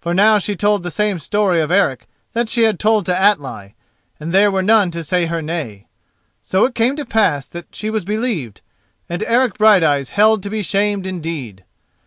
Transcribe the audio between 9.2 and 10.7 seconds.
Eric Brighteyes held to be